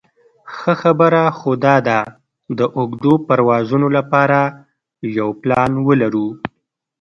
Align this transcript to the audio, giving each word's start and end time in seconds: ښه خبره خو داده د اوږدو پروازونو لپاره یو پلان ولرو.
ښه 0.55 0.73
خبره 0.81 1.23
خو 1.37 1.51
داده 1.65 1.99
د 2.57 2.59
اوږدو 2.77 3.13
پروازونو 3.27 3.87
لپاره 3.97 4.39
یو 5.17 5.29
پلان 5.41 5.71
ولرو. 5.87 6.27